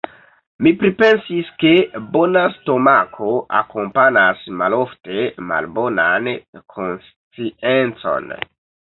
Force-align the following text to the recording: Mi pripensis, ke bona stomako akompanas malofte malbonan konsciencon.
Mi 0.65 0.71
pripensis, 0.83 1.49
ke 1.63 1.73
bona 2.15 2.41
stomako 2.53 3.27
akompanas 3.59 4.41
malofte 4.61 5.19
malbonan 5.51 6.31
konsciencon. 6.77 8.33